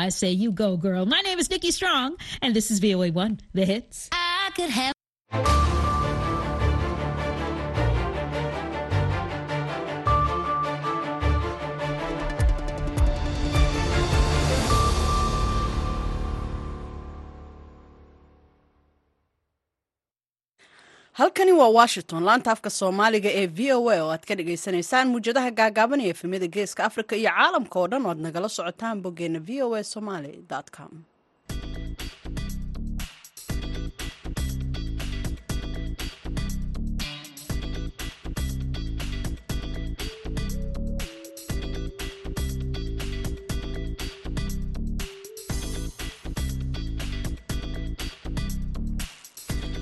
[0.00, 1.04] I say you go, girl.
[1.04, 4.08] My name is Nikki Strong, and this is VOA One, the hits.
[4.10, 4.94] I could have.
[21.20, 25.50] Halkani waa washington laanta afka soomaaliga ee v o a oo aad ka dhagaysanaysaan muwjadaha
[25.60, 29.62] gaagaaban iyo efemyada geeska afrika iyo caalamka oo dhan oo aad nagala socotaan boggeena v
[29.66, 30.32] o a somaly
[30.76, 30.92] com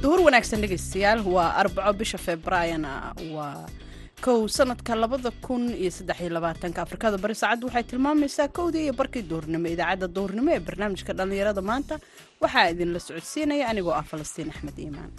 [0.03, 2.93] duhur wanaagsan dhegaystayaal waa arbaco bisha februaryana
[3.37, 3.67] waa
[4.25, 6.79] kow sanadka labada kun iyo saddexiyo labaatanka.
[6.87, 11.95] Afrikada bari saacaddu waxay tilmaamaysaa kowdii iyo barkii duhurnimo idaacadda duhurnimo ee barnaamijka dhallinyarada maanta.
[12.43, 15.11] Waxaa idinla socodsiinaya anigoo ah falastiin axmed iimaan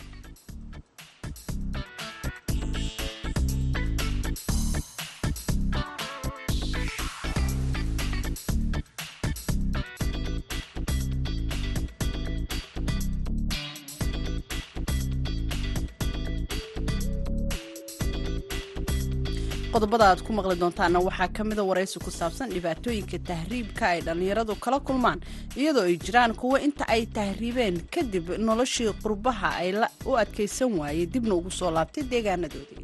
[19.80, 24.54] qodobada aad ku maqli doontaana waxaa ka mida waraysi ku saabsan dhibaatooyinka tahriibka ay dhallinyaradu
[24.64, 25.20] kala kulmaan
[25.56, 29.72] iyadoo ay jiraan kuwo inta ay tahriibeen kadib noloshii qurbaha ay
[30.10, 32.84] u adkaysan waayey dibna ugu soo laabtay deegaanadoodii.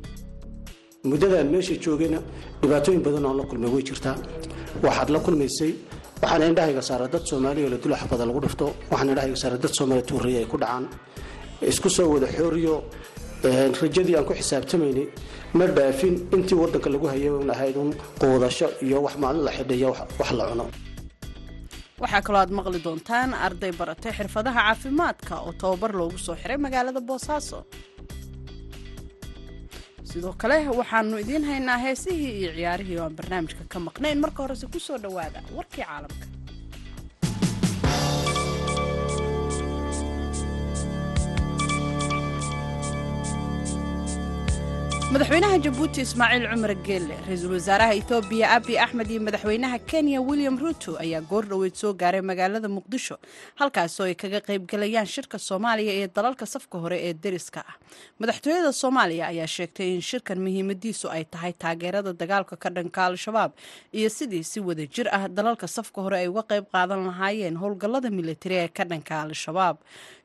[1.04, 2.20] Muddadaan meesha joogayna
[2.62, 4.16] dhibaatooyin badan oon la kulmay way jirtaa.
[4.84, 5.72] Waxaad la kulmaysay
[6.22, 9.74] waxaana indhahayga saara dad soomaaliya oo la dilo xabada lagu dhifto waxaana indhahayga saara dad
[9.78, 10.86] soomaaliya tuuraya ay ku dhacaan.
[11.72, 12.76] Isku soo wada xooriyo
[13.82, 15.08] rajadii aan ku xisaabtamaynay
[15.58, 17.90] ma dhaafin intii wadanka lagu hayay ahayd un
[18.22, 20.66] quudasho iyo wax maalin la xidhiyo wax la cuno.
[22.02, 27.02] Waxaa kaloo aad maqli doontaan arday baratay xirfadaha caafimaadka oo tababar loogu soo xiray magaalada
[27.10, 27.60] boosaaso
[30.10, 34.18] sidoo kale waxaanu idiin haynaa heesihii iyo ciyaarihii oo aan barnaamijka ka maqnayn.
[34.24, 36.26] Marka horese ku soo dhowaada warkii caalamka
[45.14, 50.92] madaxweynaha jabuuti ismaaciil cumar geelle ra'iisul wasaaraha etoobiya abi axmed iyo madaxweynaha kenya william ruto
[51.04, 53.16] ayaa goor dhoweyd soo gaaray magaalada muqdisho
[53.60, 57.76] halkaasoo ay kaga qaybgalayaan shirka soomaaliya ee dalalka safka hore ee deriska ah.
[58.20, 63.52] Madaxtooyada soomaaliya ayaa sheegtay in shirkan muhiimadiisu ay tahay taageerada dagaalka ka dhanka al-shabaab
[63.94, 68.10] iyo sidii si wada jir ah dalalka safka hore ay uga qayb qaadan lahaayeen howlgallada
[68.20, 69.78] militari ee ka dhanka al-shabaab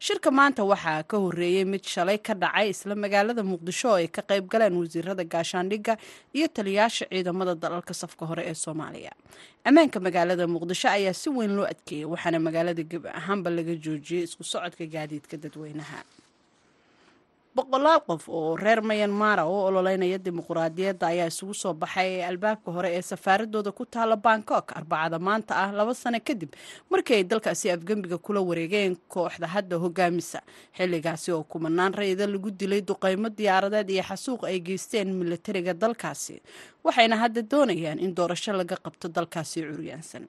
[0.09, 4.23] shirka maanta waxaa ka horeeyey mid shalay ka dhacay isla magaalada muqdisho oo ay ka
[4.33, 5.95] qaybgaleen wasiirada gaashaandhigga
[6.37, 9.13] iyo taliyaasha ciidamada dalalka safka hore ee soomaaliya.
[9.69, 14.45] Ammaanka magaalada muqdisho ayaa si weyn loo adkeeyey waxaana magaalada gebi ahaanba laga joojiyey isku
[14.53, 16.01] socodka gaadiidka dadweynaha
[17.57, 22.91] boqolaal qof oo reer mayanmara oo ololeynaya dimuquraadiyadda ayaa isugu soo baxay ee albaabka hore
[22.97, 26.51] ee safaaradooda ku taala bangkok arbacada maanta ah laba sano kadib
[26.91, 30.39] markii ay dalkaasi afgembiga kula wareegeen kooxda hadda hogaamisa.
[30.79, 36.37] Xilligaasi oo kumanaan rayida lagu dilay duqeymo diyaaradeed iyo xasuuq ay geysteen militariga dalkaasi
[36.87, 40.25] waxayna hadda doonayaan in doorasho laga qabto dalkaasi curyaansan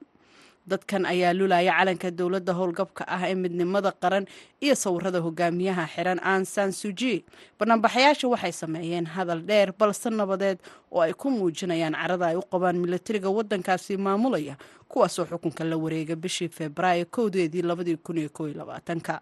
[0.70, 4.24] dadkan ayaa lulaya calanka dowladda howlgabka ah ee midnimada qaran
[4.64, 7.24] iyo sawirada hogaamiyaha xiran an san suji
[7.58, 10.58] banaanbaxayaasha waxay sameeyeen hadal dheer balse nabadeed
[10.94, 14.54] oo ay ku muujinayaan carada ay u qabaan militariga wadankaasi maamulaya
[14.88, 19.20] kuwaasoo xukunka la wareega bishii febraayo kowdeedii labadii kun iyo kow iyo labaatanka.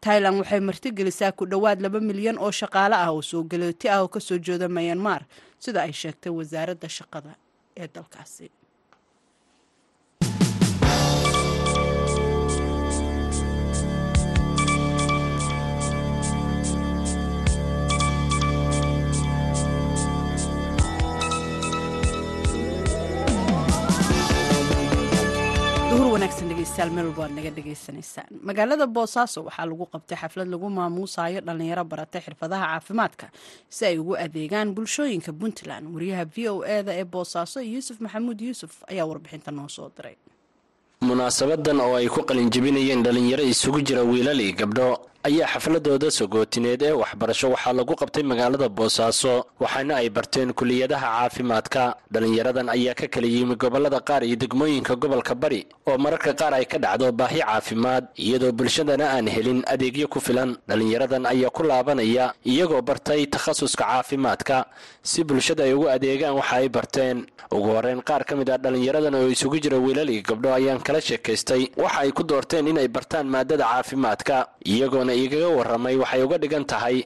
[0.00, 4.08] Tailan waxay martigelisaa ku dhowaad laba milyan oo shaqaale ah oo soo galooti ah oo
[4.08, 5.24] ka soo jeeda mayanmar
[5.58, 7.32] sida ay sheegtay wasaaradda shaqada
[7.76, 8.50] ee dalkaasi
[28.42, 33.26] magaalada boosaaso waxaa lagu qabtay xaflad lagu maamuusayo dhallinyaro baratay xirfadaha caafimaadka
[33.68, 35.84] si ay ugu adeegaan bulshooyinka puntland.
[35.94, 40.16] Wariyaha v o eda ee boosaaso yuusuf maxamuud yuusuf ayaa warbixinta noo soo diray.
[41.00, 44.88] Munaasabadan oo ay ku qalinjebinayeen dhallinyaro isugu jira wiilali gabdho
[45.26, 51.82] ayaa xafladooda sagootineed ee waxbarasho waxaa lagu qabtay magaalada boosaaso waxaana ay barteen kuliyadaha caafimaadka.
[52.12, 56.64] Dhallinyaradan ayaa ka kala yimi gobollada qaar iyo degmooyinka gobolka bari oo mararka qaar ay
[56.72, 60.56] ka dhacdo baahi caafimaad iyadoo bulshadana aan helin adeegyo ku filan.
[60.68, 64.66] Dhallinyaradan ayaa ku laabanaya iyagoo bartay takhasuska caafimaadka.
[65.02, 67.26] Si bulshada ay ugu adeegaan waxa ay barteen.
[67.50, 71.00] Ugu horeyn qaar ka mid ah dhallinyaradan oo isugu jira wiilal iyo gabdho ayaan kala
[71.00, 71.62] sheekaystay.
[71.76, 74.36] Waxa ay ku doorteen inay bartaan maadada caafimaadka
[74.72, 76.96] iyagoona igaga warramay waxay uga dhigan tahay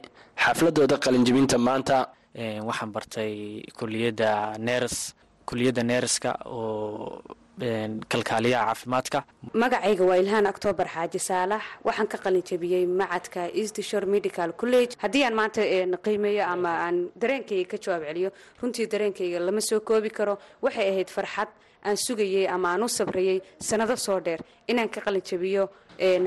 [0.43, 1.97] xafladooda qalinjibinta maanta.
[2.67, 3.33] Waxaan bartay
[3.77, 4.95] kuliyadda neers
[5.49, 7.21] kuliyadda neerska oo
[8.11, 9.19] kalkaaliyaha caafimaadka.
[9.53, 11.61] Magacayga waa ilhaan octoobar xaaji saalax.
[11.87, 14.95] Waxaan ka qalin jabiyey macadka eastshore medical college.
[15.03, 15.61] Haddii aan maanta
[16.05, 18.29] qiimeeyo ama aan dareenkayga ka jawaab celiyo
[18.61, 20.37] runtii dareenkayga lama soo koobi karo.
[20.61, 21.49] Waxay ahayd farxad
[21.85, 24.39] aan sugayey ama aan u sabrayey sanado soo dheer.
[24.67, 25.69] Inaan ka qalin jabiyo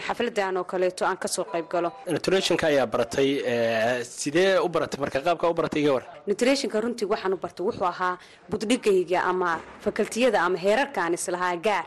[0.06, 1.90] xafladan oo kaleeto aan ka soo qayb galo.
[2.06, 3.28] Nutritionka ayaa baratay
[4.04, 5.00] sidee u baratay?
[5.00, 8.18] Marka qaabka u baratay iga war nutritionka runtii waxaan u bartay wuxuu ahaa
[8.50, 11.86] buddhigayga ama fakaltiyada ama heerarkaan islahaa gaar.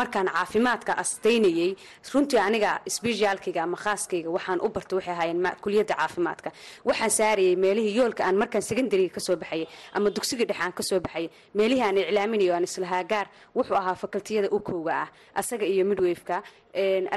[0.00, 1.74] Markaan caafimaadka astaynayey
[2.14, 6.50] runtii aniga sbeshaalkayga ama khaaskayga waxaan u bartay waxay ahaayeen kuliyadda caafimaadka.
[6.88, 9.66] Waxaan saarayay meelihii yoolka aan markaan secondariga ka soo baxayay
[9.96, 11.28] ama dugsiga dhexe aan ka soo baxayay
[11.58, 13.26] meelihii aan iclaaminayo aan islahaa gaar
[13.56, 15.08] wuxuu ahaa fakaltiyada u kowga ah
[15.40, 16.36] asaga iyo midwafeka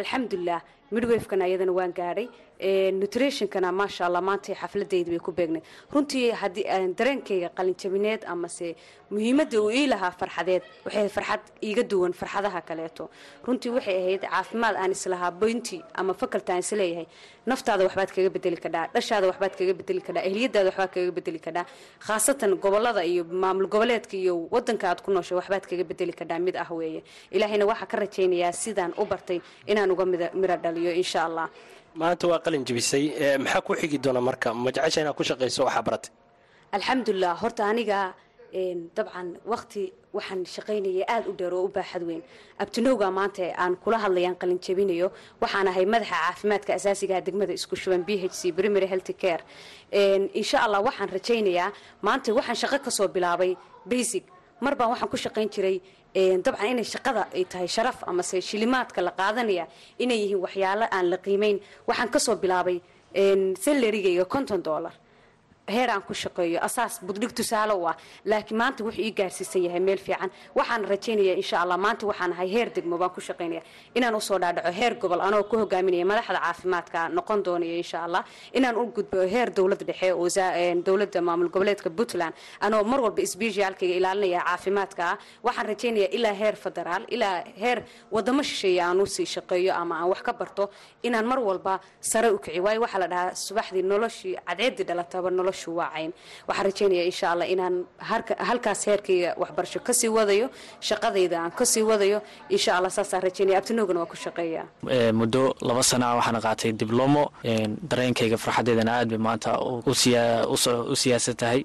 [0.03, 0.59] alxamdulilah
[0.95, 2.27] midwafekana iyadana waan gaadhay
[3.01, 5.63] nutritionkana maasha allah maanta xafladayda bay ku beegnayd
[5.93, 6.65] runtii haddii
[6.99, 8.75] dareenkayga qalinjabineed amase
[9.11, 13.09] muhiimadda uu ii lahaa farxadeed waxay farxad iiga duwan farxadaha kaleeto.
[13.47, 17.05] Runtii waxay ahayd caafimaad aan islahaa boynti ama fakalta aan is leeyahay.
[17.45, 21.65] Naftaada waxbaad kaga bedeli kadhaa dhashaada waxbaad kaga bedeli kadhaa ehliyadaada waxbaad kaga bedeli kadhaa
[22.07, 26.55] khaasatan gobollada iyo maamul goboleedka iyo wadanka aad ku nooshay waxbaad kaga bedeli kadhaa mid
[26.63, 27.03] ah weeye.
[27.35, 30.05] Ilaahayna waxaa ka rajaynayaa sidaan u bartay inaan uga
[30.41, 31.47] miro dhaliyo insha allah.
[31.95, 34.53] Maanta waa qalin jibisay maxaa ku xigi doona marka?
[34.53, 36.11] Ma jecesha inaad ku shaqayso waxaa baratay
[36.77, 37.99] alxamdulilah horta aniga
[38.97, 39.83] dabcan waqti
[40.13, 42.21] waxaan shaqaynaya aada u dheer oo u baaxad weyn.
[42.63, 45.07] Abtinowga maanta aan kula hadlayaan qalin jabinayo
[45.41, 49.41] waxaan ahay madaxa caafimaadka asaasigaha degmada isku shuban b h c primary health care.
[50.39, 51.69] Insha allah waxaan rajaynayaa
[52.05, 53.51] maanta waxaan shaqo ka soo bilaabay
[53.85, 54.23] basic.
[54.61, 55.77] Mar baan waxaan ku shaqayn jiray
[56.15, 59.65] dabcan inay shaqada ay tahay sharaf amase shilimaadka la qaadanaya
[59.99, 61.59] inay yihiin waxyaalo aan la qiimeyn.
[61.87, 62.77] Waxaan ka soo bilaabay
[63.63, 64.93] salarigayga konton dollar
[65.67, 66.59] heer aan ku shaqeeyo.
[66.61, 67.95] Asaas buddhig tusaale u ah
[68.25, 70.29] laakiin maanta wuxuu ii gaarsiisan yahay meel fiican.
[70.55, 73.61] Waxaan rajaynaya insha allah maanta waxaan ahay heer degmo baan ku shaqaynaya
[73.95, 78.23] inaan u soo dhaadhaco heer gobol anoo ku hogaaminaya madaxda caafimaadka noqon doonaya insha allah.
[78.53, 80.27] Inaan u gudbo heer dowladda dhexe oo
[80.85, 82.33] dowladda maamul goboleedka puntland.
[82.59, 85.03] Anoo mar walba sbeshaalkayga ilaalinaya caafimaadka.
[85.11, 89.95] Ah waxaan rajaynaya ilaa heer federaal ilaa heer wadamo shisheeye aan u sii shaqeeyo ama
[89.95, 90.69] aan wax ka barto.
[91.03, 95.52] Inaan mar walba sare u kici waayo waxaa la dhahaa subaxdii noloshii cadceedii dhalataba nolosh
[96.47, 97.75] waxaan rajaynaya insha allah inaan
[98.49, 100.47] halkaas heerkayga waxbarasho ka sii wadayo
[100.89, 102.19] shaqadayda aan ka sii wadayo
[102.55, 104.63] insha allah saasaan rajaynaya abtinoogana waa ku shaqeeya.
[105.19, 107.23] Muddo laba sana waxaana qaatay diblomo
[107.91, 109.51] dareenkayga farxadeedana aad bay maanta
[110.53, 110.95] u
[111.41, 111.61] tahay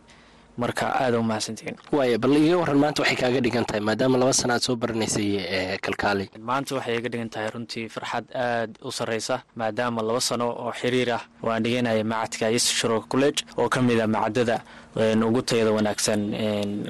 [0.62, 1.76] marka aada u mahadsantihiin.
[1.96, 5.78] Waaya bal iga waran maanta waxay kaaga dhigan tahay maadaama laba sana aad soo baranaysay
[5.84, 6.24] kalkaali.
[6.50, 11.10] Maanta waxay iga dhigan tahay runtii farxad aad u sarreysa maadaama laba sano oo xiriir
[11.18, 14.56] ah oo aan dhiganaya macadka eastshore college oo ka mid a macadada
[14.96, 16.20] ugu tayada wanaagsan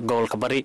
[0.06, 0.64] gobolka bari.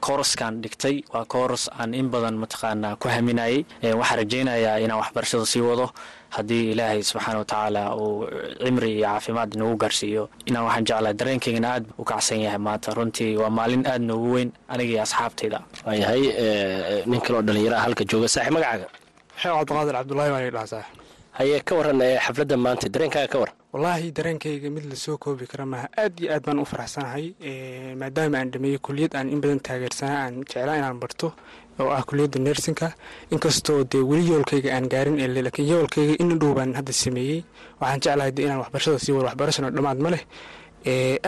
[0.00, 3.64] Kooraskan dhigtay waa kooras aan in badan mataqaanaa ku haminayay.
[3.82, 5.90] Waxaan rajaynayaa inaan waxbarashada sii wado.
[6.32, 8.24] Haddii ilaahay subxaana wa tacaala uu
[8.64, 12.58] cimri iyo caafimaad nagu gaarsiiyo inaan waxaan jeclahay dareenkaygana aad u kacsan yahay.
[12.58, 15.60] Maanta runtii waa maalin aad noogu weyn aniga iyo asxaabtayda.
[15.86, 16.22] Waayahay
[17.06, 18.88] nin kaloo dhallinyaraha halka jooga saaxib magacaaga.
[19.36, 21.01] Maxamed cabdiqaadir cabdulahi baan
[21.34, 25.16] idhaha saaxib haye ka waran xafladda maanta dareenkaaga ka waran wallaahi dareenkayga mid la soo
[25.18, 27.24] koobi kara maaha aad iyo aad baan u faraxsanahay
[28.00, 31.32] maadaama aan dhameeyey kuliyad aan in badan taageersanaa aan jeclaa inaan barto
[31.80, 32.92] oo ah kuliyadda nersinka
[33.30, 37.44] inkastoo dee weli yoolkayga aan gaarin ele laakiin yoolkayga in dhow baan hadda sameeyey
[37.80, 40.22] waxaan jeclahay de inaan waxbarashada sii wado waxbarashana dhammaad ma leh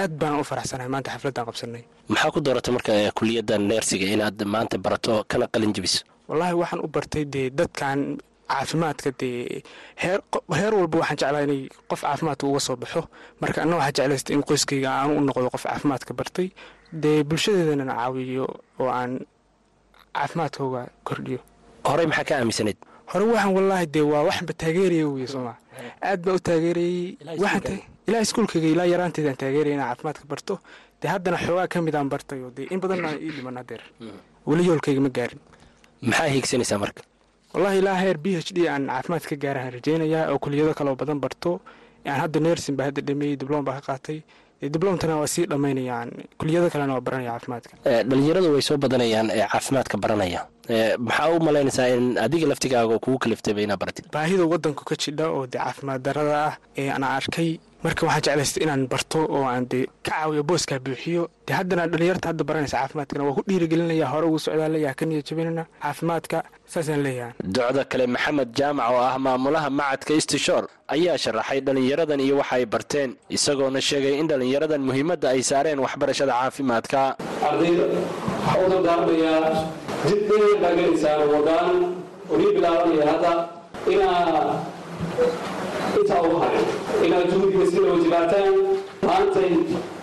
[0.02, 4.76] aad baan u faraxsanahay maanta xafladaan qabsanay maxaa ku dooratay marka kuliyadda neersiga inaad maanta
[4.84, 8.18] barato kana qalin jebiso wallaahi waxaan u bartay dee dadkan
[8.49, 9.63] caafimaadka dee
[10.03, 10.21] heer
[10.79, 13.01] walba waxaan jeclaa inay qof caafimaadka uga soo baxo.
[13.41, 16.49] Marka anna waxaa jeclaysta in qoyskayga aanu u noqdo qof caafimaadka bartay.
[17.03, 18.47] Dee bulshadeedana caawiyo
[18.81, 19.13] oo aan
[20.17, 21.39] caafimaadkooga kordhiyo.
[21.89, 22.79] Horey maxaa ka aaminsanayd?
[23.13, 25.53] Hore waxaan wallaahi dee waa waxanba taageeraya wey sooma
[26.09, 27.19] aad baan u taageerayey.
[28.09, 30.55] Ilaa iskuulkayga ilaa yaraanteedaan taageeraya inaan caafimaadka barto.
[31.01, 33.83] Dee haddana xoogaa ka mid aan bartayo dee in badanna ii dhiman hadeer
[34.47, 35.41] weli yoolkayga ma gaarin.
[36.03, 37.03] Maxaa hiigsanaysaa marka
[37.54, 41.18] wallahi ilaa heer b h d aan caafimaad ka gaarahan rajeynayaa oo kuliyado kaloo badan
[41.25, 41.61] barto
[42.06, 44.18] aan hadda nersin baa hadda dhameeyey diblom baa ka qaatay
[44.75, 46.08] diblomtana waa sii dhammaynayaan.
[46.40, 47.75] Kuliyado kalena waa baranaya caafimaadka.
[48.08, 50.40] Dhalinyaradu way soo badanayaan caafimaadka baranaya.
[51.06, 55.44] Maxaa u malaynaysaa in adiga laftigaaga kugu kaliftayba inaa baratid baahida wadanku ka jidha oo
[55.52, 57.50] dee caafimaad darada ah ee aan arkay
[57.85, 62.26] marka waxaan jeclaystay inaan barto oo aan dee ka caawiyo booskaa buuxiyo dee haddana dhalinyarta
[62.31, 66.38] hadda baranaysa caafimaadkana waa ku dhiirigelinaya hore ugu socdaa leeyaha ka niyad jabinana caafimaadka
[66.73, 67.33] saasaan leeyahay.
[67.57, 70.64] Docda kale maxamed jaamac oo ah maamulaha macadka istishoor
[70.95, 76.33] ayaa sharaxay dhallinyaradan iyo waxa ay barteen isagoona sheegay in dhallinyaradan muhiimadda ay saareen waxbarashada
[76.41, 77.00] caafimaadka.
[77.49, 77.85] Ardayda
[78.47, 79.43] waxaa u dardaarmayaa
[80.09, 81.76] jid dheer baa gelaysaan wadaan
[82.33, 83.33] odii bilaabanaya hadda
[83.93, 84.64] inaa
[85.99, 86.37] intaa ugu
[87.06, 88.54] inaad juhdiga sida wajibaataan
[89.06, 89.50] maantay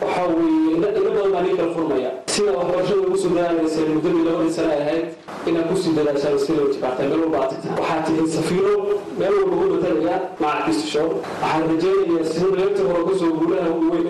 [0.02, 2.10] waxaa weeye ina badan baa nin kala furmaya.
[2.34, 5.06] Sida waxbarashada ugu soo dadaalayseen muddadii labadii sane ay ahayd
[5.50, 8.74] inaad ku sii dadaashaan sida wajibaataan meel walba aad tagtaan waxaad tihiin safiiro
[9.20, 11.08] meel walba ugu matalaya macalkiisashow
[11.42, 14.04] waxaan rajaynayaa sida reerta hore ka soo guulaha weyn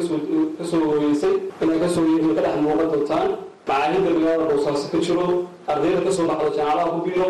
[0.59, 3.29] ka soo hoyeysay inaad ka soo yeehin ka dhex muuqan doontaan
[3.67, 5.25] macaahidda magaalada boosaaso ka jiro
[5.71, 7.27] ardayda ka soo baxdo jaamacadaha ku biiro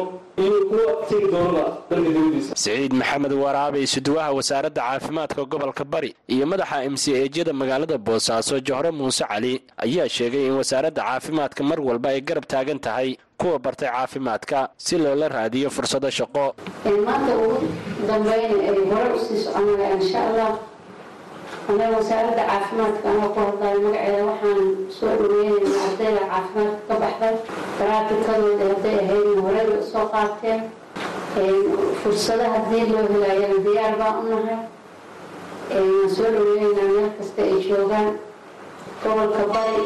[2.55, 8.59] siciid maxamed waraabe isuduwaha wasaaradda caafimaadka gobolka bari iyo madaxa m c ejyada magaalada boosaaso
[8.67, 9.53] johre muuse cali
[9.85, 13.09] ayaa sheegay in wasaaradda caafimaadka mar walba ay garab taagan tahay
[13.41, 16.45] kuwa bartay caafimaadka si loola raadiyo fursado shaqo
[21.69, 24.61] anaga wasaaradda caafimaadka anoo ku hadlayo magaceeda waxaan
[24.97, 27.35] soo dhaweynayna ardayda caafimaadka ka baxday.
[27.79, 30.61] Baraafikadooda hadday ahaydna horeyba u soo qaateen.
[32.03, 34.59] Fursado haddii loo helayana diyaar baan u nahay.
[35.71, 38.09] Waan soo dhaweynaynaa meel kasta ay joogaan.
[39.03, 39.83] Gobolka bari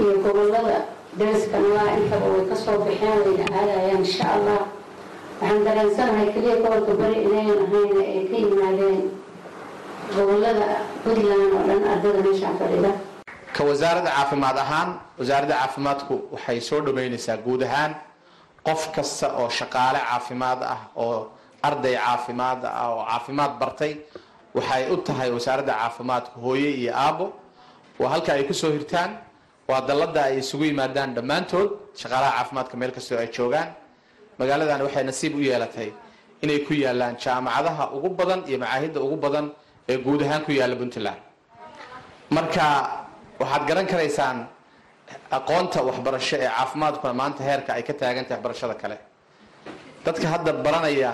[0.00, 0.76] iyo gobollada
[1.18, 4.60] dariska nalaa intaba way ka soo baxeen wayna aadayaan insha allah.
[5.40, 9.00] Waxaan dareensanahay keliya gobolka bari inayan ahayna ay ka yimaadeen
[10.12, 10.66] gobollada
[11.04, 12.90] puntland oo dhan ardada meeshaan fadhida.
[13.56, 17.92] Ka wasaaradda caafimaad ahaan wasaaradda caafimaadku waxay soo dhaweynaysaa guud ahaan
[18.66, 21.18] qof kasta oo shaqaale caafimaad ah oo
[21.68, 23.92] arday caafimaad ah oo caafimaad bartay
[24.56, 27.26] waxay u tahay wasaaradda caafimaadku hooye iyo aabo
[28.00, 29.10] waa halka ay ku soo hirtaan
[29.68, 31.68] waa dallada ay isugu yimaadaan dhammaantood
[32.00, 33.68] shaqaalaha caafimaadka meel kastoo ay joogaan.
[34.38, 35.90] Magaaladan waxay nasiib u yeelatay
[36.42, 39.46] inay ku yaalaan jaamacadaha ugu badan iyo macaahidda ugu badan
[39.88, 41.20] ee guud ahaan ku yaalla puntland
[42.36, 42.64] marka
[43.40, 44.38] waxaad garan karaysaan
[45.38, 48.96] aqoonta waxbarasho ee caafimaadkuna maanta heerka ay ka taagan tahay waxbarashada kale.
[50.04, 51.12] Dadka hadda baranaya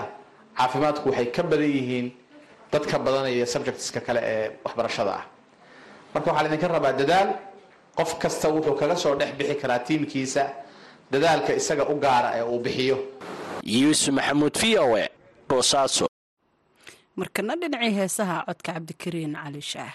[0.57, 2.07] caafimaadku waxay ka badan yihiin
[2.73, 5.23] dadka badanaya subjectska kale ee waxbarashada ah.
[6.13, 7.29] Marka waxaa laydinka rabaa dadaal.
[7.97, 10.43] Qof kasta wuxuu kaga soo dhex bixi karaa tiimkiisa
[11.11, 12.97] dadaalka isaga u gaara ee uu bixiyo.
[13.63, 15.05] Yuusuf maxamuud v o e
[15.49, 16.05] boosaaso
[17.21, 19.93] markana dhinacii heesaha codka cabdikariin cali shaah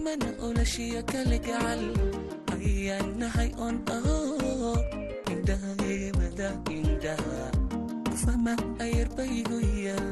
[0.00, 1.82] daymana olashiya kala gacal
[2.56, 4.16] ayaan nahay on aho
[5.32, 7.44] indhaheemada indhaha
[8.22, 10.08] fama ayarbaygu yal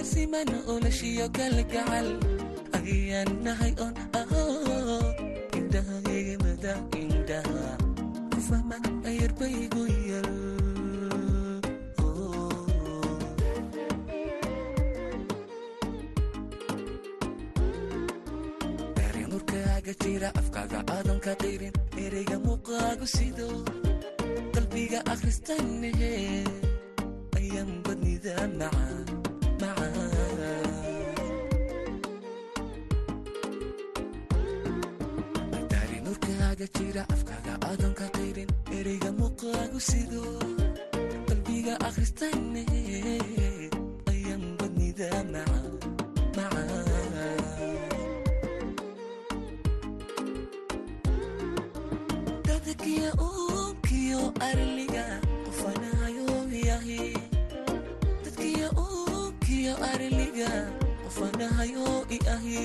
[0.00, 2.08] asimana olashiyo kala gacal
[2.78, 4.42] ayaan nahay on aho
[5.58, 7.64] indhaheemada indhaha
[8.46, 8.76] sama
[9.08, 10.30] ayer baygu yal
[18.96, 21.74] dareen urkaaga jira afkaaga aadan ka qirin
[22.04, 23.48] ereyga muuqaagu sido
[24.54, 26.12] qalbiga akhristaynahe
[27.38, 29.06] ayaan badnidaan macaan
[36.54, 40.22] waxaaga jira afkaaga aadanka qayrin ereyga muuqaagu sido.
[41.28, 42.62] Qalbiga akhristayne
[44.12, 45.08] ayaan badnida
[52.46, 55.06] dadakiya ukiyo arliga
[55.46, 56.28] qofanayo
[56.68, 57.14] yahay
[58.24, 60.50] dadkiya ukiyo arliga
[61.04, 62.64] qofanahayo i ahi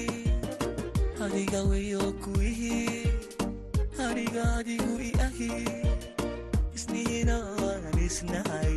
[1.23, 3.08] adiga weyo kuwihii
[4.19, 5.49] aniga adigu i ahi
[6.77, 7.35] isnihina
[7.67, 8.75] aan isnahay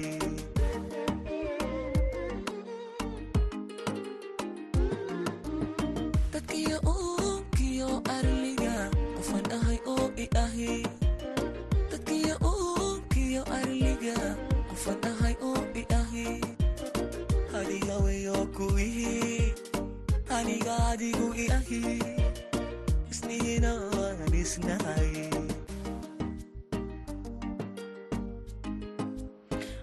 [6.32, 8.74] dadkiyo uunkiyo arliga
[9.16, 10.72] qofan ahay oo i ahi
[11.90, 14.16] dadkiyo uunkiyo arliga
[14.70, 16.26] qofan ahay oo i ahi
[17.58, 19.52] adiga weyo kuwihi
[20.36, 21.80] aniga adigu i ahi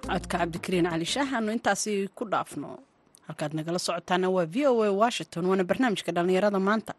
[0.10, 2.70] codka cabdikariin cali shaah aanu intaasi ku dhaafno
[3.30, 6.94] halkaad nagala socotaana waa v o a washington waana barnaamijka dhallinyarada maanta.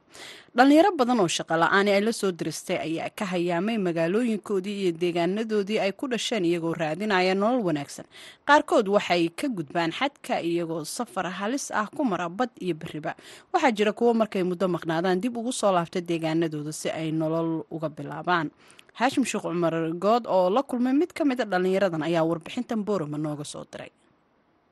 [0.56, 5.78] Dhallinyaro badan oo shaqo la'aani ay la soo diristay ayaa ka hayaamay magaalooyinkoodii iyo deegaanadoodii
[5.84, 8.06] ay ku dhasheen iyagoo raadinaya nolol wanaagsan.
[8.46, 13.12] Qaarkood waxay ka gudbaan xadka iyagoo safar halis ah ku mara bad iyo beriba
[13.52, 17.88] waxaa jira kuwo markay muddo maqnaadaan dib ugu soo laabta deegaanadooda si ay nolol uga
[17.90, 18.50] bilaabaan.
[18.98, 23.18] Xaashim sheekh cumar good oo la kulmay mid ka mid a dhallinyaradan ayaa warbixintan boorama
[23.18, 23.90] nooga soo diray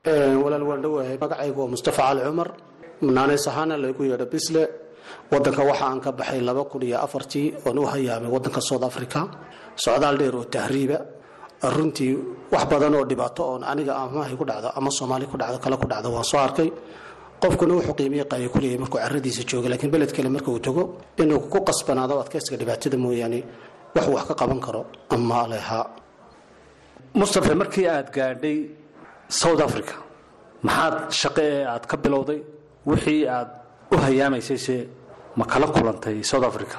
[0.05, 2.49] walaal waan dhowahay magacaygu waa mustafa cali cumar.
[3.01, 4.67] Naanays ahaana laygu yeedho bisle
[5.31, 9.27] wadanka waxa aan ka baxay laba kun iyo afartii oon u hayaamay wadanka south africa.
[9.75, 10.99] Socdaal dheer oo tahriiba.
[11.63, 12.15] Runtii
[12.51, 15.87] wax badan oo dhibaato oon aniga amahay ku dhacdo ama soomaali ku dhacdo kale ku
[15.87, 16.71] dhacdo waan soo arkay.
[17.41, 20.83] Qofkuna wuxuu qiimiye qaaya kuleeyahay markuu caradiisa jooga laakiin beled kale marka uu tago
[21.17, 23.39] inuu ku qasbanaado adkaysiga dhibaatada mooyaane
[23.95, 25.85] wax wax ka qaban karo ama lehaa
[27.15, 28.57] mustafe markii aad gaadhay
[29.29, 29.95] south africa.
[30.63, 32.39] Maxaad shaqe ee aad ka bilowday?
[32.89, 33.49] Wixii aad
[33.93, 34.75] u hayaamaysayse
[35.37, 36.77] ma kala kulantay south africa?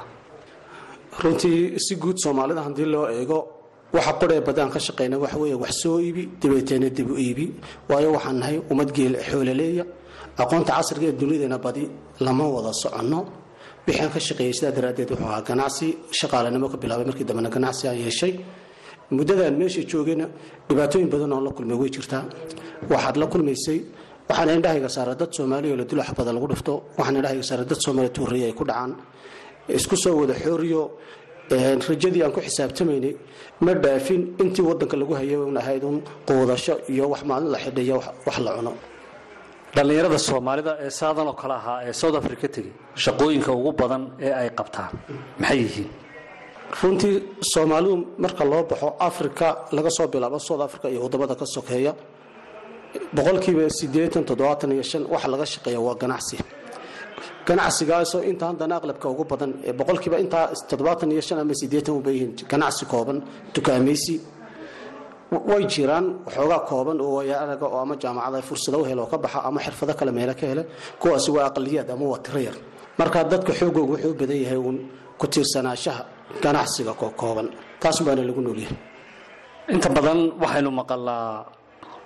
[1.21, 3.37] Runtii si guud soomaalida haddii loo eego
[3.93, 7.45] waxa qoree badaan ka shaqayna waxa wax soo iibi dabeeteena dib u iibi.
[7.89, 9.83] Waayo waxaan nahay ummad geel xoolaleeya.
[10.41, 11.83] Aqoonta casriga ee dunideena badi
[12.25, 13.19] lama wada soconno.
[13.87, 15.87] Wixii aan ka shaqeeyey sidaa daraaddeed wuxuu ahaa ganacsi
[16.19, 18.33] shaqaalanimo ka bilaabay markii dambena ganacsi aan yeeshay
[19.17, 20.25] muddadaan meesha joogayna
[20.69, 22.23] dhibaatooyin badan oon la kulmay way jirtaa
[22.93, 23.79] waxaad la kulmaysay
[24.29, 27.79] waxaana indhahayga saara dad soomaaliya oo la dilo xabada lagu dhifto waxaana indhahayga saara dad
[27.85, 28.91] soomaaliya tuuraya ay ku dhacaan.
[29.79, 30.81] Isku soo wada xooriyo
[31.89, 33.13] rajadii aan ku xisaabtamaynay
[33.65, 37.97] ma dhaafin intii wadanka lagu hayay un ahayd un quudasho iyo wax maalin la xidhiyo
[38.27, 38.73] wax la cuno.
[39.75, 42.71] Dhallinyarada soomaalida ee saadan oo kale ahaa ee south africa tegey
[43.03, 44.91] shaqooyinka ugu badan ee ay qabtaan
[45.41, 45.89] maxay yihiin
[46.79, 47.15] runtii
[47.53, 51.93] soomaalidu marka loo baxo africa laga soo bilaabo south africa iyo waddamada ka sokeeya
[53.15, 53.61] boqolkiiba
[55.13, 56.37] waxa laga shaqeeya waa ganacsi.
[57.47, 60.45] Ganacsigaasoo inta haddana aqlabka ugu badan ee boqolkiiba intaa
[61.41, 63.17] ama sideetan uba yihiin ganacsi kooban
[63.55, 64.15] dukaamaysi
[65.49, 69.59] way jiraan waxoogaa kooban oo wayaaraga oo ama jaamacada fursado u helo ka baxa ama
[69.65, 70.63] xirfado kale meelo ka hele
[71.01, 72.55] kuwaasi waa aqaliyaad ama waa tiro yar
[72.99, 74.77] marka dadka xoogooga wuxuu badan yahay uun
[75.19, 76.03] ku tiirsanaanshaha
[76.43, 77.47] ganacsiga kooban.
[77.81, 78.77] Taas baana lagu noolyahay
[79.73, 81.45] inta badan waxaynu maqalnaa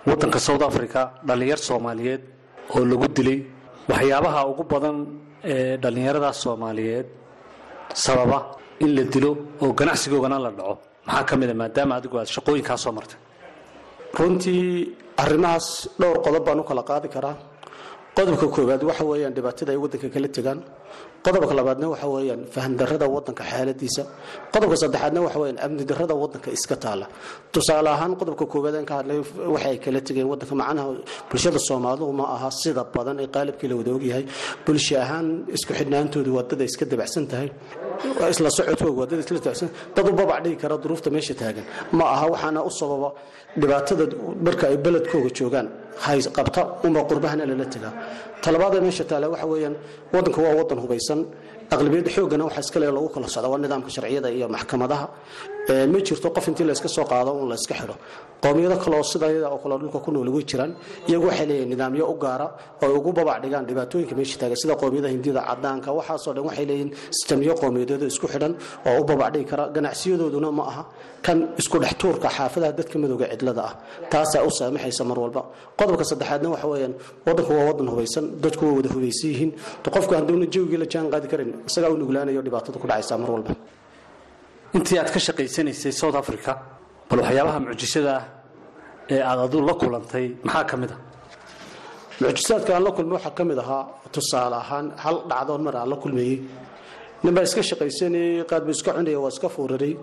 [0.07, 2.21] wadanka south africa dhallinyar soomaaliyeed
[2.75, 3.39] oo lagu dilay.
[3.91, 4.97] Waxyaabaha ugu badan
[5.53, 7.07] ee dhallinyaradaas soomaaliyeed
[8.05, 8.39] sababa
[8.83, 9.31] in la dilo
[9.63, 10.75] oo ganacsigoogana la dhaco.
[11.07, 13.19] Maxaa ka mid a maadaama adigu aad shaqooyinkaa soo martay.
[14.17, 14.63] Runtii
[15.23, 15.67] arrimahaas
[15.99, 17.35] dhowr qodob baan u kala qaadi karaa
[18.17, 20.59] qodobka koowaad waxa weeyaan dhibaatada ay wadanka kala tegaan.
[21.25, 24.03] Qodobka labaadna waxa weeyaan fahamdarrada wadanka xaaladiisa.
[24.53, 27.05] Qodobka saddexaadna waxa weeyaan amni darrada wadanka iska taala.
[27.53, 29.17] Tusaale ahaan qodobka koowaad aan ka hadlay
[29.55, 30.87] waxa kala tegeen wadanka macnaha
[31.29, 33.91] bulshada soomaalidu ma aha sida badan ee qaalibkii la wada
[34.65, 37.49] bulsho ahaan isku xidhnaantoodu waddada iska dabacsan tahay.
[38.33, 41.65] Isla socodkooga waddada isla dabacsan dad u babac dhigi kara duruufta meesha taagan.
[41.97, 43.09] Ma aha waxaana u sababa
[43.61, 44.05] dhibaatada
[44.47, 45.67] marka ay beledkooga joogaan
[46.05, 47.93] hays qabta unba qurbahana lala tegaa
[48.43, 49.75] talabaada meesha taala waxa weeyaan
[50.13, 51.19] wadanka waa wadan hubaysan
[51.73, 55.05] aqlabiyadda xoogana waxa iskale lagu kala socda waa nidaamka sharciyada iyo maxkamadaha
[55.67, 57.95] ma jirto qof intii layska soo qaado un la iska xidho.
[58.43, 60.75] Qowmiyado kaleo sidayada oo kale dhulka ku nool way jiraan
[61.07, 62.47] iyagu waxay leeyihiin nidaamyo u gaara
[62.83, 66.65] oo ay ugu babac dhigaan dhibaatooyinka meesha taagan sida qowmiyada hindida cadaanka waxaasoo dhan waxay
[66.69, 68.53] leeyihiin sistamyo qowmiyadeed isku xidhan
[68.89, 69.63] oo u babac dhigi kara.
[69.75, 70.83] Ganacsiyadooduna ma aha
[71.25, 73.73] kan isku dhex tuurka xaafadaha dadka madowga cidlada ah.
[74.11, 75.41] Taasaa u saamaxaysa mar walba.
[75.79, 76.93] Qodobka saddexaadna waxa weeyaan
[77.25, 79.51] wadanku waa wadan hubaysan dadku waa wada hubaysan yihiin.
[79.95, 83.53] Qofku hadduuna jawigii la jaan qaadi karin isagaa u nuglaanayo dhibaatada ku dhacaysa mar walba
[84.75, 86.51] intii aad ka shaqaysanaysay south africa
[87.09, 88.23] bal waxyaabaha mucjisada ah
[89.13, 90.97] ee aad adu la kulantay maxaa ka mid a
[92.21, 93.83] mucjisaadka aan la kulmay waxaa ka mid ahaa
[94.13, 96.37] tusaale ahaan hal dhacdoon mar aan la kulmayey
[97.23, 99.93] ninbaa iska shaqaysanayey qaadbu iska cunaya waa iska fuuraray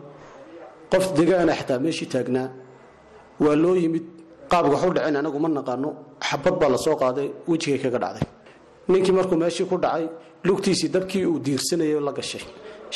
[0.93, 2.49] qof degaana xitaa meeshii taagnaa.
[3.45, 4.05] Waa loo yimid
[4.51, 5.91] qaabka waxu dhaceen anagu ma naqaano.
[6.29, 8.27] Xabad baa la soo qaaday wejigay kaga dhacday.
[8.91, 10.05] Ninkii markuu meeshii ku dhacay
[10.47, 12.43] lugtiisii dabkii uu diirsanayay la gashay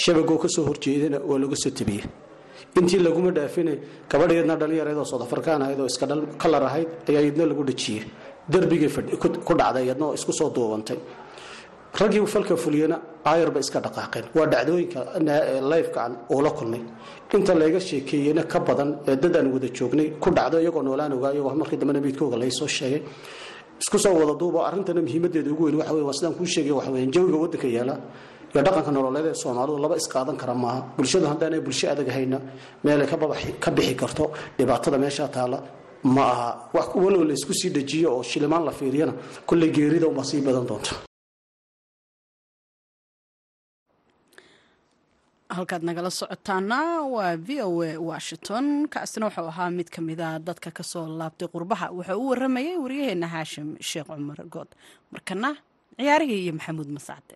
[0.02, 2.04] shabagoo ka soo horjeedana waa laga soo tabiyey.
[2.78, 3.72] Intii laguma dhaafine
[4.10, 6.06] gabadheedna dhalinyareedoo soodafurkaan ahayd oo iska
[6.42, 8.02] kalar ahayd ayaa iyadna lagu dhajiyey.
[8.52, 8.88] Darbigay
[9.46, 10.98] ku dhacday iyadna oo isku soo duubantay.
[12.00, 14.24] Raggii falka fuliyana aayarba iska dhaqaaqeen.
[14.36, 15.00] Waa dhacdooyinka
[15.70, 16.82] lifekaan uu la kulmay.
[17.32, 21.42] Inta layga sheekeeyena ka badan ee dad aan wada joognay ku dhacdo iyagoo noolaan ogaayo
[21.60, 23.00] markii dambena meydkooga laysoo sheegay.
[23.80, 27.12] Isku soo wada duubo arrintana muhiimadeeda ugu weyn wey waa sidaan kuu sheegay waxa weeyaan
[27.16, 27.96] jawiga waddanka yaalla
[28.52, 30.80] iyo dhaqanka nololeed ee soomaalidu laba isqaadan kara maaha.
[30.96, 32.38] Bulshadu haddaanay bulsho adag hayna
[32.84, 33.06] meelay
[33.64, 34.24] ka bixi karto
[34.58, 35.58] dhibaatada meeshaa taala
[36.14, 36.48] ma aha.
[36.76, 39.12] Wax walow la isku sii dhajiyo oo shilimaan la fiiriyana
[39.48, 40.92] kolley geerida unbaa sii badan doonta.
[45.56, 46.78] Halkaad nagala socotaana
[47.14, 48.64] waa v o a washington.
[48.92, 51.86] Kaasina wuxuu ahaa mid ka mida dadka ka soo laabtay qurbaha.
[51.96, 54.68] Wuxuu u waramayay waryaheena haashim sheekh cumar good.
[55.12, 55.50] Markana
[55.98, 57.34] ciyaarihii iyo maxamuud masacde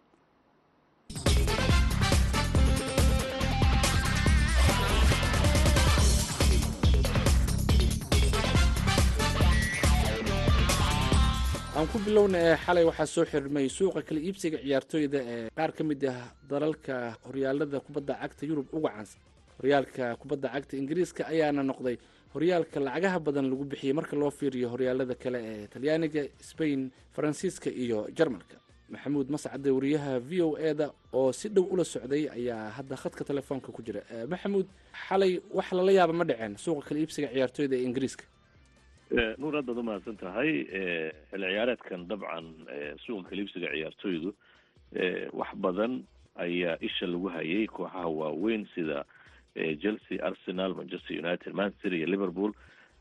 [11.77, 15.83] aan ku bilowna ee xalay waxaa soo xirmay suuqa kala iibsiga ciyaartooyda ee qaar ka
[15.90, 16.18] mid ah
[16.51, 16.94] dalalka
[17.27, 19.20] horyaalada kubadda cagta yurub uga caansan.
[19.59, 21.96] Horyaalka kubadda cagta ingiriiska ayaana noqday
[22.35, 26.81] horyaalka lacagaha badan lagu bixiyey marka loo fiiriyo horyaalada kale ee talyaaniga sbain
[27.14, 28.57] faransiiska iyo jarmalka
[28.92, 33.24] maxamuud mascade wariyaha v o e da oo si dhow ula socday ayaa hadda khadka
[33.24, 34.00] telefoonka ku jira.
[34.33, 34.66] Maxamuud
[35.07, 38.24] xalay wax lala yaaba ma dhaceen suuqa kala iibsiga ciyaartooyda ee ingiriiska.
[39.38, 40.50] Nuur aad baad umahadsan tahay
[41.31, 42.46] xilli ciyaareedkan dabcan
[43.07, 44.31] suuqa kaliibsiga ciyaartooydu
[45.40, 45.92] wax badan
[46.46, 49.05] ayaa isha lagu hayay kooxaha waaweyn sida
[49.83, 52.53] chelsea arsenal manchester united manchester iyo liverpool.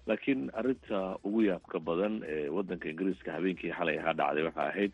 [0.07, 4.91] Laakiin arinta ugu yaabka badan ee wadanka ingiriiska habeenkii xalay ahaa dhacday waxaa ahayd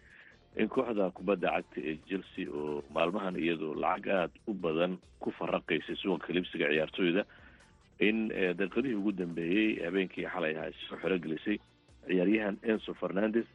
[0.57, 5.95] in kooxda kubadda cagta ee chelsea oo maalmahan iyadu lacag aada u badan ku faraqaysay
[6.01, 7.23] suuqa kaliibsiga ciyaartooyda
[7.99, 11.57] in daqiiqadihii ugu dambeeyey habeenkii xalay ahaa soo xerogelisay
[12.07, 13.45] ciyaaryahan enso fernandes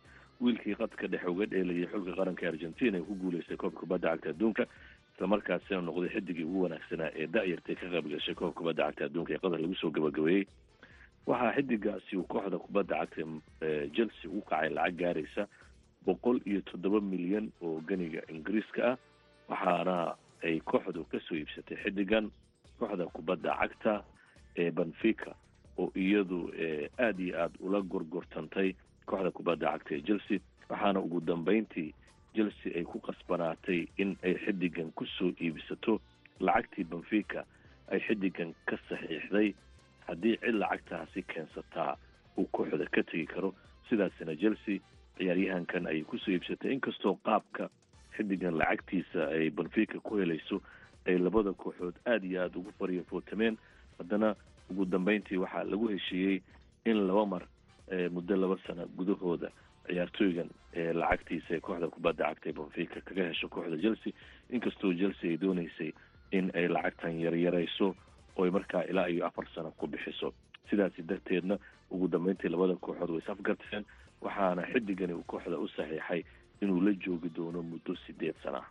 [0.40, 4.64] wiilkii qadka dhexe uga dheelayay xulka qaranka argentina ee ku guuleystay koobka kubadda cagta adduunka
[5.14, 9.38] islamarkaasina noqday xidigii ugu wanaagsanaa ee da-yartay ka qayb gashay koobka kubadda cagta adduunka ee
[9.44, 10.44] qatar lagu soo gabagabeeyey.
[11.26, 13.22] Waxaa xidigaasi uu kooxda kubadda cagta
[13.96, 15.42] chelsea ugu kacay lacag gaaraysa
[16.06, 18.96] boqol iyo toddoba milyan oo ganiga ingiriiska ah
[19.48, 22.30] waxaana ay kooxdu ka soo iibsatay xidigan
[22.78, 24.04] kooxda kubadda cagta
[24.56, 25.34] ee benfica
[25.78, 26.50] oo iyadu
[26.98, 28.74] aada iyo aada ula gorgortantay
[29.06, 30.38] kooxda kubadda cagta ee chelsea
[30.70, 31.94] waxaana ugu dambeyntii
[32.34, 36.00] chelsea ay ku qasbanaatay in ay xidigan ku soo iibsato
[36.40, 37.44] lacagtii benfica
[37.92, 39.52] ay xidigan ka saxiixday
[40.06, 41.96] haddii cid lacagtaasi keensataa
[42.38, 43.54] uu kooxda ka tegi karo.
[43.90, 44.78] Sidaasina chelsea
[45.20, 46.72] ciyaaryahankan ayay ku soo iibsatay.
[46.72, 47.68] Inkastoo qaabka
[48.16, 50.62] xidigan lacagtiisa ay benfica ku helayso
[51.06, 53.56] ay labada kooxood aada iyo aada ugu faryafootameen
[53.98, 54.34] haddana
[54.70, 56.40] ugu dambeyntii waxaa lagu heshiiyey
[56.84, 57.42] in laba mar
[58.10, 59.48] muddo laba sano gudahooda
[59.86, 60.50] ciyaartooygan
[61.00, 64.12] lacagtiisa ee kooxda kubadda ee benfica kaga hesho kooxda chelsea.
[64.50, 65.92] Inkastoo chelsea ay dooneysay
[66.32, 67.94] in ay lacagtan yaryarayso
[68.36, 70.32] ooy markaa ilaa iyo afar sano ku bixiso.
[70.70, 71.58] Sidaasi darteedna
[71.90, 73.84] ugu dambeyntii labada kooxood way isafgarteen
[74.20, 76.22] waxaana xidigani uu kooxda u saxiixay
[76.62, 78.68] inuu la joogi doono muddo sideed sana ah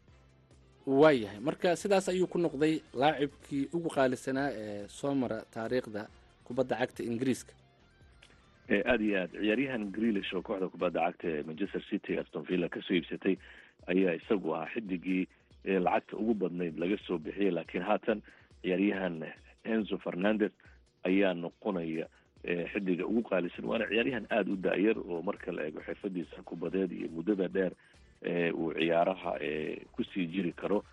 [0.88, 1.40] waayahay.
[1.40, 6.08] Marka sidaas ayuu ku noqday laacibkii ugu qaalisanaa ee soo mara taariikhda
[6.44, 7.54] kubadda cagta ingiriiska.
[8.70, 12.82] Aada iyo aad ciyaaryahan greelish oo kooxda kubadda cagta ee manchester city aston villa ka
[12.82, 13.36] soo iibsatay
[13.92, 15.28] ayaa isagu ahaa xidigii
[15.86, 18.22] lacagta ugu badnayd laga soo bixiyay laakiin haatan
[18.62, 19.16] ciyaaryahan
[19.64, 20.52] enzo fernandes
[21.10, 22.06] ayaa noqonaya
[22.74, 27.08] xidiga ugu qaalisan waana ciyaaryahan aada u da-yar oo marka la eego xirfadiisa kubadeed iyo
[27.14, 27.74] muddada dheer
[28.54, 29.38] uu ciyaaraha
[29.94, 30.84] ku sii jiri karo.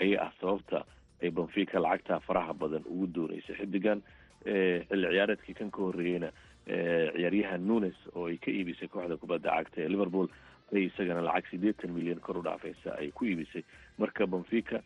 [0.00, 0.84] Ayay ah sababta
[1.22, 4.02] ay benfica lacagtaa faraha badan ugu dooneysay xidigan
[4.44, 6.30] xilli ciyaareedkii kan ka horreeyeyna
[6.66, 10.26] ciyaaryahan nunes oo ay ka iibisay kooxda kubadda cagta ee liverpool
[10.74, 13.62] ay isagana lacag siddeetan milyan kor u dhaafaysa ay ku iibisay.
[13.98, 14.82] Marka benfica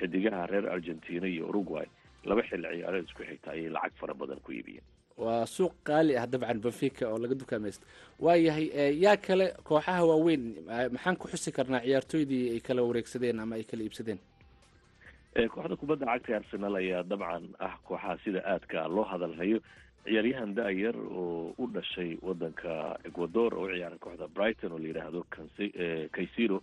[0.00, 1.84] xidigaha reer argentina iyo uruguay
[2.24, 6.26] laba xilli ciyaareed isku xigta ayay lacag fara badan ku iibiyeen waa suuq qaali ah
[6.26, 7.86] dabcan benfica oo laga dukaamaysto
[8.18, 8.66] waayahay
[9.04, 10.44] yaa kale kooxaha waaweyn
[10.92, 14.18] maxaan ku xusi karnaa ciyaartooydii ay kala wareegsadeen ama ay kala iibsadeen?
[15.54, 19.60] Kooxda kubadda cagta arsenal ayaa dabcan ah kooxaha sida aadka loo hadalhayo.
[20.04, 25.20] Ciyaaryahan da-yar oo u dhashay wadanka ecuador oo u ciyaara kooxda brighton oo la yidhaahdo
[26.12, 26.62] kaysiro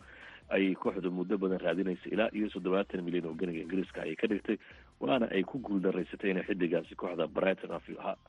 [0.49, 4.57] ayay kooxdu muddo badan raadinaysa ilaa iyo toddobaatan milyan oo ganiga ingiriiska ayay ka dhigtay
[4.99, 7.71] waana ay ku guuldaraysatay inay xidigaasi kooxda brighton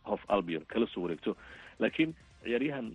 [0.05, 1.37] hof albion kala soo wareegto.
[1.79, 2.93] Laakiin ciyaaryahan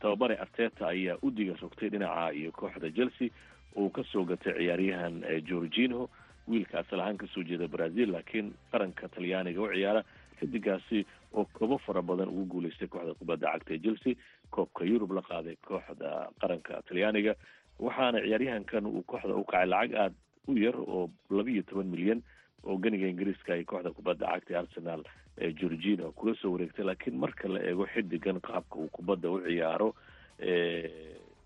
[0.00, 3.28] tababare arteta ayaa u diga rogtay dhinaca iyo kooxda chelsea
[3.76, 6.08] uu ka soo gatay ciyaaryahan georgino
[6.48, 10.02] wiilka asal ahaan ka soo jeeda brazil laakiin qaranka talyaaniga u ciyaara.
[10.40, 14.14] Xidigaasi oo kobo fara badan ugu guuleystay kooxda kubadda cagta ee chelsea
[14.50, 17.34] koobka yurub la qaaday kooxda qaranka talyaaniga.
[17.78, 20.14] Waxaana ciyaaryahankan uu kooxda u kacay lacag aada
[20.48, 22.22] u yar oo laba iyo toban milyan
[22.64, 25.02] oo ganiga ingiriiska ay kooxda kubadda cagta arsenal
[25.38, 29.94] ee georgina kula soo wareegtay laakiin marka la eego xidigan qaabka uu kubadda u ciyaaro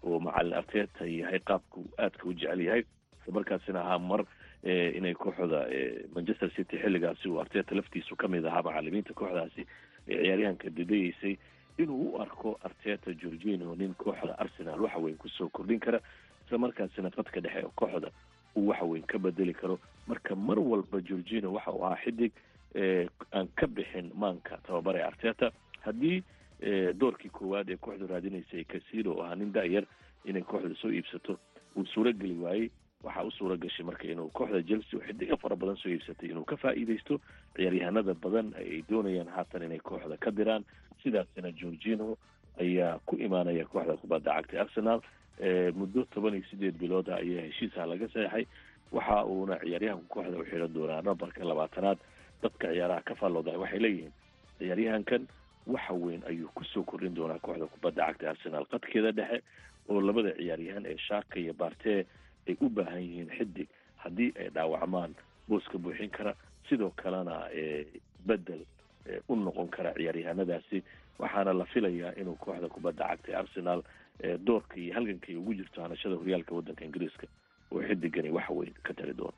[0.03, 2.83] oo macalin arteta yahay qaabka aadka u jecel yahay
[3.21, 4.25] islamarkaasina ahaa mar
[4.99, 5.67] inay kooxda
[6.15, 9.67] manchester city xilligaasi uu arteta laftiisu ka mid ahaa macalimiinta kooxdaasi
[10.09, 11.37] ee ciyaaryahanka didayeysay
[11.79, 16.01] inuu u arko arteta georgino nin kooxda arsenal waxa weyn ku soo kordhin kara
[16.47, 18.11] islamarkaasina qadka dhexe ee kooxda
[18.57, 19.79] uu waxa weyn ka bedeli karo.
[20.07, 22.33] Marka mar walba georgino waxa uu ahaa xidig
[23.33, 25.51] aan ka bixin maanka tababare arteta.
[25.85, 26.23] Haddii
[26.99, 29.85] doorkii koowaad ee kooxdu raadinaysay casilo oo ahaa nin da-yar
[30.25, 31.39] inay kooxda soo iibsato
[31.77, 32.71] uu suurageli waayey.
[33.05, 36.45] Waxaa u suura gashay marka inuu kooxda chelsea oo xidiga fara badan soo iibsatay inuu
[36.45, 37.21] ka faa'iidaysto.
[37.57, 40.65] Ciyaaryahanada badan ay doonayaan haatan inay kooxda ka diraan.
[41.03, 42.17] Sidaasina georgino
[42.61, 45.01] ayaa ku imaanaya kooxda kubadda cagtay arsenal
[45.75, 48.47] muddo toban iyo sideed bilooda ayaa heshiisha laga saxeixay
[48.93, 51.99] waxa uuna ciyaaryahanku kooxda u xiran doonaa nambarka labaatanaad.
[52.43, 54.13] Dadka ciyaaraha ka faallooda waxay leeyihiin
[54.59, 55.29] ciyaaryahankan
[55.67, 58.65] waxa weyn ayuu ku soo kordhin doonaa kooxda kubadda cagta arsenal.
[58.67, 59.43] Qadkeeda dhexe
[59.89, 62.07] oo labada ciyaaryahan ee shaaka iyo barte
[62.49, 65.15] ay u baahan yihiin xidig haddii ay dhaawacmaan
[65.49, 66.35] booska buuxin kara.
[66.69, 67.47] Sidoo kalena
[68.27, 68.63] bedel
[69.29, 70.83] u noqon kara ciyaaryahanadaasi.
[71.19, 73.83] Waxaana la filayaa inuu kooxda kubadda cagta ee arsenal
[74.45, 77.27] doorka iyo halganka ugu jirto hanashada horyaalka waddanka ingiriiska
[77.73, 79.35] oo xidigani wax weyn ka tari doono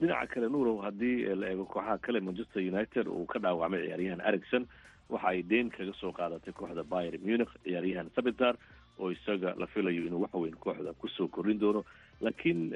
[0.00, 4.66] dhinaca kale nuurow haddii la eego kooxaha kale manchester united uu ka dhaawacmay ciyaaryahan ericson
[5.10, 8.54] waxa ay deyn kaga soo qaadatay kooxda bayer munich ciyaaryahan sabitar
[8.98, 11.84] oo isaga la filayo inuu wax weyn kooxda ku soo kordhin doono.
[12.20, 12.70] Laakiin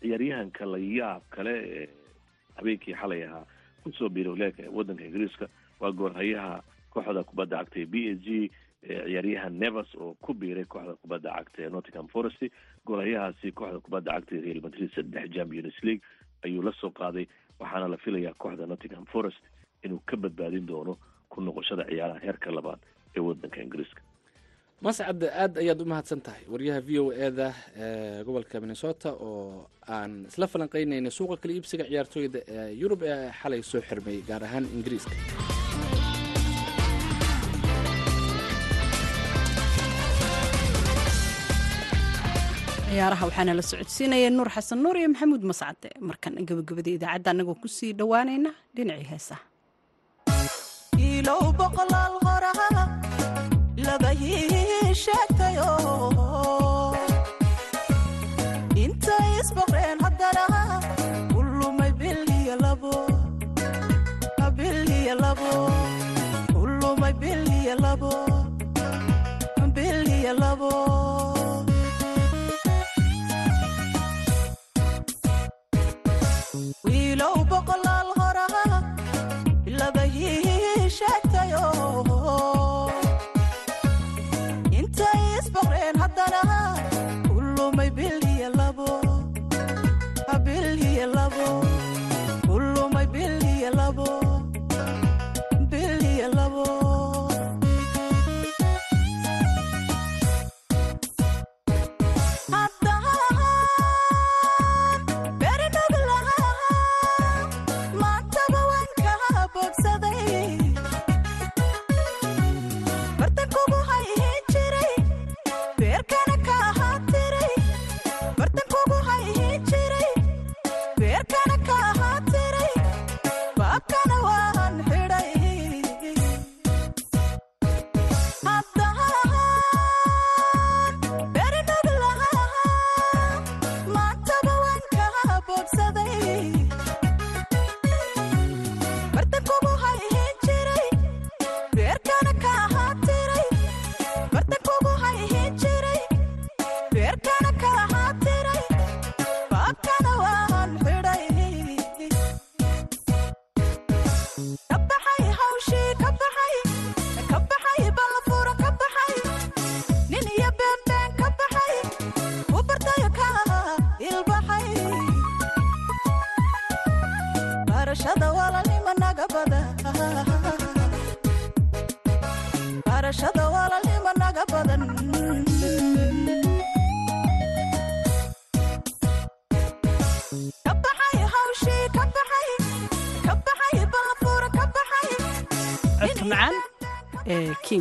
[0.00, 1.88] ciyaaryahanka la yaab kale
[2.56, 3.44] habeenkii xalay ahaa
[3.82, 5.48] ku soo biiray horyaalka waddanka ingiriiska
[5.80, 6.62] waa goorhayaha
[6.94, 8.50] kooxda kubadda cagta ee b s g
[8.86, 12.40] ciyaaryahan nevers oo ku biiray kooxda kubadda cagta ee nottingham forest.
[12.86, 16.02] Goorhayahaasi kooxda kubadda cagta ee real madrid saddex champions league
[16.46, 17.26] ayuu la soo qaaday
[17.60, 19.42] waxaana la filayaa kooxda nottingham forest
[19.84, 20.94] inuu ka badbaadin doono
[21.32, 22.80] ku noqoshada ciyaaraha heerka labaad
[23.16, 24.02] ee waddanka ingiriiska.
[24.86, 27.48] Mascad aad ayaad u mahadsan tahay waryaha v o eda
[27.84, 33.62] ee gobolka minnesota oo aan isla falanqeynayna suuqa kala iibsiga ciyaartooyda ee yurub ee xalay
[33.72, 35.14] soo xirmay gaar ahaan ingiriiska
[42.92, 47.68] ciyaaraha waxaana la socodsiinaya nuur xasan nuur iyo maxamuud mascade markan gabagabada idaacadda annagoo ku
[47.76, 49.42] sii dhowaanayna dhinacii heesaha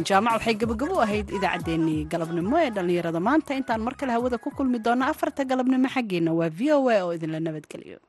[0.02, 3.54] kiin jaamac waxay gabagabo u ahayd idaacaddeenii galabnimo ee dhallinyarada maanta.
[3.60, 7.12] Intaan mar kale hawada ku kulmi doonno afarta galabnimo xaggeena waa v o a oo
[7.18, 8.00] idinla nabadgeliyo